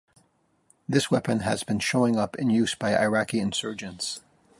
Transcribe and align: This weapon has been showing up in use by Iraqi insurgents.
This 0.89 1.11
weapon 1.11 1.41
has 1.41 1.61
been 1.63 1.77
showing 1.77 2.15
up 2.17 2.35
in 2.37 2.49
use 2.49 2.73
by 2.73 2.97
Iraqi 2.99 3.39
insurgents. 3.39 4.21